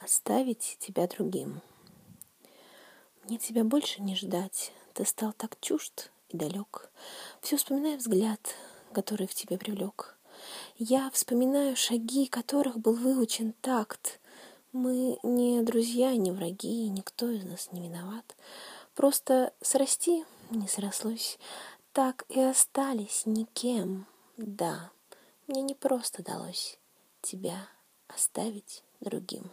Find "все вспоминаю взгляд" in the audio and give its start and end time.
7.40-8.40